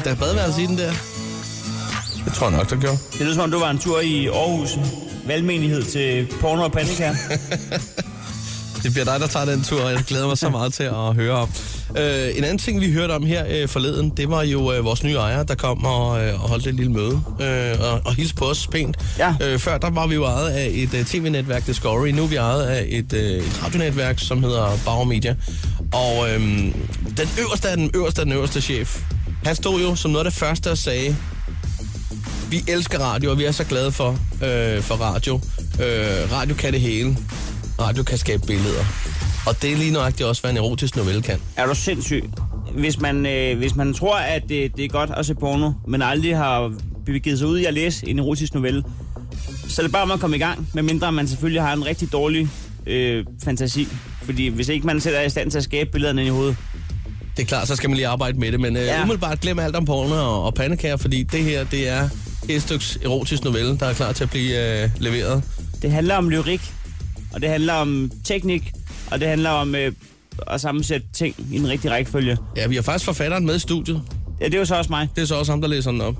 Gik 0.00 0.04
der 0.04 0.14
badeværelse 0.14 0.62
i 0.62 0.66
den 0.66 0.78
der? 0.78 0.92
Det 2.24 2.32
tror 2.32 2.48
jeg 2.48 2.58
nok, 2.58 2.70
der 2.70 2.76
gjorde. 2.76 2.98
Det 3.12 3.20
lyder 3.20 3.34
som 3.34 3.44
om, 3.44 3.50
du 3.50 3.58
var 3.58 3.70
en 3.70 3.78
tur 3.78 4.00
i 4.00 4.26
Aarhus 4.26 4.78
valgmenighed 5.26 5.82
til 5.82 6.26
porno 6.40 6.62
og 6.62 6.72
pandekær. 6.72 7.12
Det 8.82 8.92
bliver 8.92 9.04
dig, 9.04 9.20
der 9.20 9.26
tager 9.26 9.44
den 9.44 9.62
tur, 9.62 9.80
og 9.80 9.92
jeg 9.92 10.02
glæder 10.06 10.26
mig 10.26 10.38
så 10.38 10.50
meget 10.50 10.72
til 10.72 10.82
at 10.82 11.14
høre 11.14 11.32
om. 11.32 11.48
Øh, 11.98 12.36
en 12.36 12.44
anden 12.44 12.58
ting, 12.58 12.80
vi 12.80 12.92
hørte 12.92 13.12
om 13.12 13.26
her 13.26 13.44
øh, 13.48 13.68
forleden, 13.68 14.10
det 14.10 14.30
var 14.30 14.42
jo 14.42 14.72
øh, 14.72 14.84
vores 14.84 15.04
nye 15.04 15.14
ejer, 15.14 15.42
der 15.42 15.54
kom 15.54 15.84
og, 15.84 16.24
øh, 16.24 16.42
og 16.42 16.48
holdt 16.48 16.66
et 16.66 16.74
lille 16.74 16.92
møde 16.92 17.22
øh, 17.40 17.80
og, 17.80 18.00
og 18.04 18.14
hilste 18.14 18.34
på 18.34 18.44
os 18.44 18.66
pænt. 18.66 18.96
Ja. 19.18 19.34
Øh, 19.42 19.58
før 19.58 19.78
der 19.78 19.90
var 19.90 20.06
vi 20.06 20.14
jo 20.14 20.24
ejet 20.24 20.50
af 20.50 20.70
et 20.72 20.94
øh, 20.94 21.04
tv-netværk, 21.04 21.66
Discovery. 21.66 22.08
Nu 22.08 22.22
er 22.22 22.26
vi 22.26 22.36
ejet 22.36 22.62
af 22.62 22.86
et, 22.88 23.12
øh, 23.12 23.20
et 23.20 23.60
radionetværk, 23.64 24.18
som 24.18 24.42
hedder 24.42 24.78
Bauer 24.84 25.04
Media. 25.04 25.36
Og 25.92 26.30
øh, 26.30 26.40
den 27.16 27.28
øverste 27.40 27.68
af 27.68 27.76
den 27.76 27.90
øverste 27.94 28.20
af 28.20 28.26
den 28.26 28.34
øverste 28.34 28.60
chef, 28.60 29.00
han 29.44 29.56
stod 29.56 29.80
jo 29.80 29.94
som 29.94 30.10
noget 30.10 30.26
af 30.26 30.30
det 30.32 30.38
første 30.38 30.70
og 30.70 30.78
sagde, 30.78 31.16
vi 32.50 32.64
elsker 32.68 32.98
radio, 32.98 33.30
og 33.30 33.38
vi 33.38 33.44
er 33.44 33.52
så 33.52 33.64
glade 33.64 33.92
for, 33.92 34.10
øh, 34.44 34.82
for 34.82 34.94
radio. 34.94 35.34
Øh, 35.74 36.32
radio 36.32 36.54
kan 36.54 36.72
det 36.72 36.80
hele. 36.80 37.16
Radio 37.80 38.02
kan 38.02 38.18
skabe 38.18 38.46
billeder. 38.46 38.84
Og 39.46 39.62
det 39.62 39.72
er 39.72 39.76
lige 39.76 39.92
nøjagtigt 39.92 40.28
også, 40.28 40.42
hvad 40.42 40.50
en 40.50 40.56
erotisk 40.56 40.96
novelle 40.96 41.22
kan. 41.22 41.38
Er 41.56 41.66
du 41.66 41.74
sindssyg? 41.74 42.24
Hvis 42.74 43.00
man, 43.00 43.26
øh, 43.26 43.58
hvis 43.58 43.76
man 43.76 43.94
tror, 43.94 44.16
at 44.16 44.42
det, 44.48 44.76
det 44.76 44.84
er 44.84 44.88
godt 44.88 45.10
at 45.16 45.26
se 45.26 45.34
porno, 45.34 45.72
men 45.86 46.02
aldrig 46.02 46.36
har 46.36 46.72
begivet 47.06 47.38
sig 47.38 47.48
ud 47.48 47.58
i 47.58 47.64
at 47.64 47.74
læse 47.74 48.08
en 48.08 48.18
erotisk 48.18 48.54
novelle, 48.54 48.84
så 49.68 49.82
er 49.82 49.86
det 49.86 49.92
bare 49.92 50.02
om 50.02 50.10
at 50.10 50.20
komme 50.20 50.36
i 50.36 50.38
gang, 50.38 50.68
medmindre 50.74 51.12
man 51.12 51.28
selvfølgelig 51.28 51.62
har 51.62 51.72
en 51.72 51.86
rigtig 51.86 52.12
dårlig 52.12 52.48
øh, 52.86 53.24
fantasi. 53.44 53.88
Fordi 54.22 54.48
hvis 54.48 54.68
ikke 54.68 54.86
man 54.86 55.00
selv 55.00 55.16
er 55.16 55.20
i 55.22 55.30
stand 55.30 55.50
til 55.50 55.58
at 55.58 55.64
skabe 55.64 55.90
billederne 55.90 56.26
i 56.26 56.28
hovedet, 56.28 56.56
det 57.36 57.42
er 57.42 57.46
klart, 57.46 57.68
så 57.68 57.76
skal 57.76 57.90
man 57.90 57.96
lige 57.96 58.08
arbejde 58.08 58.38
med 58.38 58.52
det, 58.52 58.60
men 58.60 58.76
øh, 58.76 58.82
Ja. 58.82 59.02
umiddelbart 59.02 59.40
glem 59.40 59.58
alt 59.58 59.76
om 59.76 59.84
porno 59.84 60.14
og, 60.14 60.44
og 60.44 60.54
pandekager, 60.54 60.96
fordi 60.96 61.22
det 61.22 61.44
her, 61.44 61.64
det 61.64 61.88
er 61.88 62.08
et 62.48 62.62
stykke 62.62 62.84
erotisk 63.04 63.44
novelle, 63.44 63.78
der 63.78 63.86
er 63.86 63.92
klar 63.92 64.12
til 64.12 64.24
at 64.24 64.30
blive 64.30 64.82
øh, 64.84 64.90
leveret. 64.98 65.42
det 65.82 65.90
handler 65.90 66.14
om 66.16 66.30
lyrik, 66.30 66.72
og 67.32 67.40
det 67.42 67.48
handler 67.50 67.74
om 67.74 68.10
teknik, 68.24 68.72
og 69.10 69.20
det 69.20 69.28
handler 69.28 69.50
om 69.50 69.74
øh, 69.74 69.92
at 70.46 70.60
sammensætte 70.60 71.06
ting 71.12 71.34
i 71.50 71.56
en 71.56 71.68
rigtig 71.68 71.90
rækkefølge. 71.90 72.36
Ja, 72.56 72.66
vi 72.66 72.74
har 72.74 72.82
faktisk 72.82 73.04
forfatteren 73.04 73.46
med 73.46 73.56
i 73.56 73.58
studiet. 73.58 74.02
Ja, 74.40 74.44
det 74.44 74.54
er 74.54 74.58
jo 74.58 74.64
så 74.64 74.74
også 74.76 74.90
mig. 74.90 75.08
Det 75.16 75.22
er 75.22 75.26
så 75.26 75.34
også 75.34 75.52
ham, 75.52 75.60
der 75.60 75.68
læser 75.68 75.90
den 75.90 76.00
op. 76.00 76.14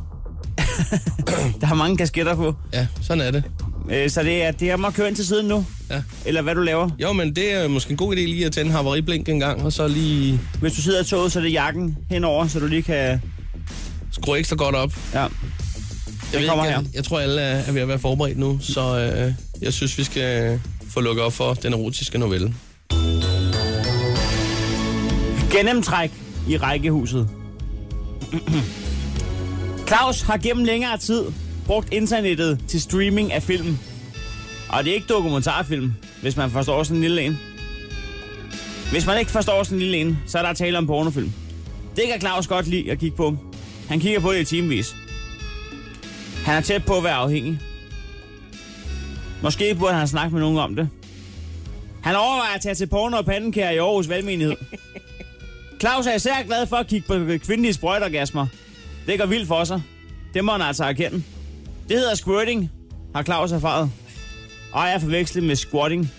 Der 1.61 1.67
har 1.67 1.75
mange 1.75 1.97
kasketter 1.97 2.35
på. 2.35 2.55
Ja, 2.73 2.87
sådan 3.03 3.21
er 3.27 3.31
det. 3.31 3.45
Øh, 3.91 4.11
så 4.11 4.23
det 4.23 4.43
er, 4.43 4.51
det 4.51 4.71
er 4.71 4.75
om 4.75 4.85
at 4.85 4.95
køre 4.95 5.09
ind 5.09 5.17
til 5.17 5.27
siden 5.27 5.49
nu. 5.49 5.67
Ja. 5.91 6.03
Eller 6.25 6.43
hvad 6.43 6.55
du 6.55 6.61
laver. 6.61 6.91
Jo, 6.99 7.13
men 7.13 7.37
det 7.37 7.53
er 7.53 7.69
måske 7.69 7.91
en 7.91 7.97
god 7.97 8.17
idé 8.17 8.21
lige 8.21 8.47
at 8.47 8.53
tænde 8.53 8.71
havariblink 8.71 9.29
en 9.29 9.41
gang, 9.41 9.63
og 9.63 9.73
så 9.73 9.89
lige 9.89 10.41
Hvis 10.61 10.73
du 10.73 10.83
sidder 10.83 11.03
i 11.03 11.05
toget, 11.05 11.33
så 11.33 11.39
er 11.39 11.43
det 11.43 11.53
jakken 11.53 11.97
henover, 12.11 12.47
så 12.47 12.59
du 12.59 12.67
lige 12.67 12.83
kan... 12.83 13.23
skrue 14.13 14.39
ekstra 14.39 14.57
godt 14.57 14.75
op. 14.75 14.93
Ja. 15.15 15.21
Jeg, 15.21 16.41
ved 16.41 16.49
kommer 16.49 16.65
ikke, 16.65 16.77
her. 16.77 16.83
Jeg, 16.83 16.95
jeg 16.95 17.05
tror, 17.05 17.21
alle 17.21 17.41
er, 17.41 17.59
er 17.59 17.73
ved 17.73 17.81
at 17.81 17.89
være 17.89 17.99
forberedt 17.99 18.39
nu, 18.39 18.59
så 18.63 18.99
øh, 18.99 19.33
jeg 19.63 19.73
synes, 19.73 19.99
vi 19.99 20.05
skal 20.05 20.61
få 20.91 21.01
lukket 21.01 21.25
op 21.25 21.33
for 21.33 21.55
den 21.55 21.73
erotiske 21.73 22.19
novelle. 22.19 22.55
Gennemtræk 25.53 26.11
i 26.49 26.57
rækkehuset. 26.57 27.29
Claus 29.89 30.23
har 30.23 30.37
gennem 30.37 30.65
længere 30.65 30.99
tid 30.99 31.23
brugt 31.71 31.93
internettet 31.93 32.61
til 32.69 32.81
streaming 32.81 33.33
af 33.33 33.43
film. 33.43 33.79
Og 34.69 34.85
det 34.85 34.91
er 34.91 34.95
ikke 34.95 35.07
dokumentarfilm, 35.07 35.93
hvis 36.23 36.37
man 36.37 36.51
forstår 36.51 36.83
sådan 36.83 36.97
en 36.97 37.03
lille 37.03 37.23
en. 37.23 37.39
Hvis 38.91 39.07
man 39.07 39.19
ikke 39.19 39.31
forstår 39.31 39.63
sådan 39.63 39.79
en 39.79 39.83
lille 39.83 39.97
en, 39.97 40.19
så 40.27 40.39
er 40.39 40.43
der 40.43 40.53
tale 40.53 40.79
om 40.79 40.87
pornofilm. 40.87 41.33
Det 41.97 42.05
kan 42.07 42.21
Claus 42.21 42.47
godt 42.47 42.67
lide 42.67 42.91
at 42.91 42.99
kigge 42.99 43.17
på. 43.17 43.37
Han 43.89 44.01
kigger 44.01 44.21
på 44.21 44.33
det 44.33 44.41
i 44.41 44.45
timevis. 44.45 44.97
Han 46.45 46.57
er 46.57 46.61
tæt 46.61 46.85
på 46.85 46.97
at 46.97 47.05
være 47.05 47.15
afhængig. 47.15 47.61
Måske 49.43 49.75
burde 49.75 49.95
han 49.95 50.09
snakke 50.09 50.33
med 50.33 50.41
nogen 50.41 50.59
om 50.59 50.77
det. 50.77 50.89
Han 52.03 52.17
overvejer 52.17 52.55
at 52.55 52.61
tage 52.61 52.75
til 52.75 52.87
porno 52.87 53.17
og 53.17 53.25
pandekær 53.25 53.71
i 53.71 53.77
Aarhus 53.77 54.09
Valgmenighed. 54.09 54.57
Claus 55.81 56.07
er 56.07 56.15
især 56.15 56.43
glad 56.47 56.67
for 56.67 56.77
at 56.77 56.87
kigge 56.87 57.07
på 57.07 57.45
kvindelige 57.47 57.73
sprøjtorgasmer. 57.73 58.47
Det 59.07 59.19
går 59.19 59.27
vildt 59.27 59.49
for 59.49 59.65
sig. 59.65 59.83
Det 60.35 60.45
må 60.45 60.53
han 60.53 60.63
altså 60.63 60.85
erkende. 60.85 61.23
Det 61.91 61.99
hedder 61.99 62.15
squirting, 62.15 62.71
har 63.15 63.23
Claus 63.23 63.53
erfaret. 63.53 63.91
Og 64.73 64.89
jeg 64.89 65.01
forvekslet 65.01 65.45
med 65.45 65.57
squatting. 65.57 66.11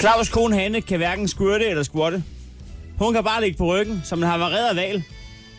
Claus' 0.00 0.30
kone 0.30 0.54
Hanne 0.54 0.80
kan 0.80 0.96
hverken 0.96 1.28
squirte 1.28 1.66
eller 1.66 1.82
squatte. 1.82 2.24
Hun 2.98 3.14
kan 3.14 3.24
bare 3.24 3.40
ligge 3.40 3.56
på 3.56 3.66
ryggen, 3.66 4.00
som 4.04 4.18
en 4.18 4.28
havareret 4.28 4.76
val. 4.76 5.02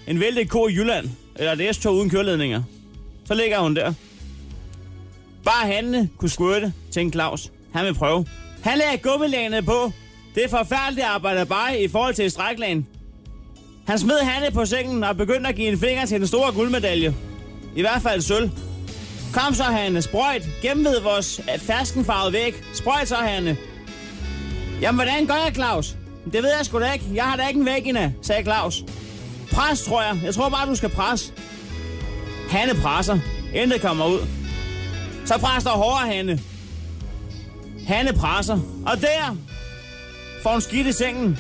En 0.08 0.20
væltet 0.20 0.50
ko 0.50 0.68
i 0.68 0.74
Jylland, 0.74 1.10
eller 1.36 1.52
et 1.52 1.76
S-tog 1.76 1.96
uden 1.96 2.10
køreledninger. 2.10 2.64
Så 3.26 3.34
ligger 3.34 3.60
hun 3.60 3.76
der. 3.76 3.94
Bare 5.44 5.68
Hanne 5.68 6.10
kunne 6.18 6.30
squirte, 6.30 6.74
tænkte 6.92 7.16
Claus. 7.16 7.52
Han 7.74 7.86
vil 7.86 7.94
prøve. 7.94 8.26
Han 8.64 8.78
lagde 8.78 8.98
gummilagene 8.98 9.62
på. 9.62 9.92
Det 10.36 10.44
er 10.44 10.50
forfærdeligt 10.50 11.06
at 11.06 11.12
arbejde 11.12 11.46
bare 11.46 11.82
i 11.82 11.88
forhold 11.88 12.14
til 12.14 12.32
stræklagen. 12.32 12.88
Han 13.88 14.00
smed 14.00 14.20
Hanne 14.20 14.52
på 14.52 14.66
sengen 14.66 15.04
og 15.04 15.18
begyndte 15.18 15.50
at 15.50 15.56
give 15.56 15.68
en 15.68 15.80
finger 15.80 16.06
til 16.06 16.20
den 16.20 16.28
store 16.28 16.52
guldmedalje. 16.52 17.16
I 17.76 17.82
hvert 17.82 18.02
fald 18.02 18.22
sølv. 18.22 18.50
Kom 19.34 19.54
så, 19.54 19.64
Hanne. 19.64 20.02
Sprøjt. 20.02 20.48
Gennemved 20.62 21.02
vores 21.02 21.40
øh, 21.40 21.60
ferskenfarvede 21.60 22.34
væg. 22.34 22.56
Sprøjt 22.74 23.08
så, 23.08 23.16
Hanne. 23.16 23.58
Jamen, 24.82 24.96
hvordan 24.98 25.28
gør 25.28 25.34
jeg, 25.46 25.56
Claus? 25.56 25.96
Det 26.26 26.44
ved 26.44 26.50
jeg 26.58 26.66
sgu 26.66 26.80
da 26.80 26.92
ikke. 26.92 27.06
Jeg 27.14 27.24
har 27.24 27.36
da 27.36 27.48
ikke 27.48 27.60
en 27.60 27.66
væg 27.66 27.86
endda, 27.86 28.12
sagde 28.22 28.44
Claus. 28.44 28.84
Pres, 29.52 29.82
tror 29.82 30.02
jeg. 30.02 30.20
Jeg 30.24 30.34
tror 30.34 30.50
bare, 30.50 30.70
du 30.70 30.76
skal 30.76 30.90
presse. 30.90 31.34
Hanne 32.50 32.74
presser. 32.82 33.20
Intet 33.54 33.82
kommer 33.82 34.06
ud. 34.06 34.20
Så 35.26 35.38
pres 35.38 35.64
dig 35.64 35.72
hårdere, 35.72 36.08
Hanne. 36.14 36.40
Hanne 37.88 38.14
presser. 38.14 38.60
Og 38.86 39.02
der 39.02 39.38
får 40.44 40.52
hun 40.52 40.62
skidt 40.62 40.88
i 40.88 40.92
sengen. 40.92 41.40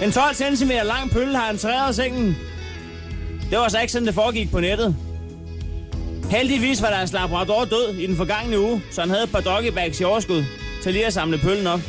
En 0.00 0.12
12 0.12 0.34
cm 0.34 0.70
lang 0.84 1.10
pølle 1.10 1.38
har 1.38 1.50
entreret 1.50 1.94
sengen. 1.94 2.36
Det 3.50 3.58
var 3.58 3.68
så 3.68 3.80
ikke 3.80 3.92
sådan, 3.92 4.06
det 4.06 4.14
foregik 4.14 4.50
på 4.50 4.60
nettet. 4.60 4.96
Heldigvis 6.30 6.82
var 6.82 6.90
deres 6.90 7.12
labrador 7.12 7.64
død 7.64 7.94
i 7.94 8.06
den 8.06 8.16
forgangne 8.16 8.60
uge, 8.60 8.82
så 8.90 9.00
han 9.00 9.10
havde 9.10 9.24
et 9.24 9.32
par 9.32 9.40
doggybags 9.40 10.00
i 10.00 10.04
overskud 10.04 10.44
til 10.82 10.92
lige 10.92 11.06
at 11.06 11.12
samle 11.12 11.38
pøllen 11.38 11.66
op. 11.66 11.80